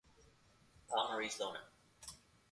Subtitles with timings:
[0.87, 1.59] Paul marries Iona.